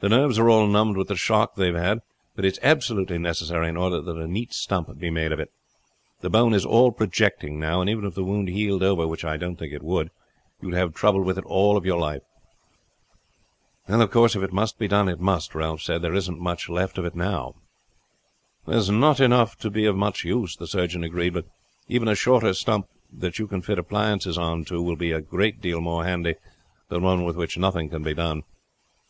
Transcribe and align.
"The 0.00 0.08
nerves 0.08 0.38
are 0.38 0.48
all 0.48 0.66
numbed 0.66 0.96
with 0.96 1.08
the 1.08 1.16
shock 1.16 1.54
they 1.56 1.66
have 1.66 1.74
had, 1.74 1.98
but 2.34 2.46
it 2.46 2.54
is 2.54 2.60
absolutely 2.62 3.18
necessary 3.18 3.68
in 3.68 3.76
order 3.76 4.00
that 4.00 4.16
a 4.16 4.26
neat 4.26 4.54
stump 4.54 4.88
may 4.88 4.94
be 4.94 5.10
made 5.10 5.32
of 5.32 5.38
it. 5.38 5.50
The 6.22 6.30
bone 6.30 6.54
is 6.54 6.64
all 6.64 6.92
projecting 6.92 7.60
now; 7.60 7.82
and 7.82 7.90
even 7.90 8.06
if 8.06 8.14
the 8.14 8.24
wound 8.24 8.48
healed 8.48 8.82
over, 8.82 9.06
which 9.06 9.22
I 9.22 9.36
don't 9.36 9.56
think 9.56 9.74
it 9.74 9.82
would, 9.82 10.10
you 10.62 10.68
would 10.68 10.76
have 10.78 10.94
trouble 10.94 11.20
with 11.22 11.36
it 11.36 11.44
all 11.44 11.84
your 11.84 11.98
life." 12.00 12.22
"Of 13.86 14.10
course 14.10 14.34
if 14.34 14.42
it 14.42 14.50
must 14.50 14.78
be 14.78 14.88
done, 14.88 15.10
it 15.10 15.20
must," 15.20 15.54
Ralph 15.54 15.82
said. 15.82 16.00
"There 16.00 16.14
isn't 16.14 16.40
much 16.40 16.70
left 16.70 16.96
of 16.96 17.04
it 17.04 17.14
now." 17.14 17.56
"There 18.66 18.78
is 18.78 18.88
not 18.88 19.20
enough 19.20 19.58
to 19.58 19.68
be 19.70 19.84
of 19.84 19.94
much 19.94 20.24
use," 20.24 20.56
the 20.56 20.66
surgeon 20.66 21.04
agreed; 21.04 21.34
"but 21.34 21.48
even 21.86 22.08
a 22.08 22.14
shorter 22.14 22.54
stump 22.54 22.86
that 23.12 23.38
you 23.38 23.46
can 23.46 23.60
fit 23.60 23.78
appliances 23.78 24.38
on 24.38 24.64
to 24.64 24.80
will 24.82 24.96
be 24.96 25.12
a 25.12 25.20
great 25.20 25.60
deal 25.60 25.82
more 25.82 26.02
handy 26.06 26.36
than 26.88 27.02
one 27.02 27.24
with 27.24 27.36
which 27.36 27.58
nothing 27.58 27.90
can 27.90 28.02
be 28.02 28.14
done." 28.14 28.42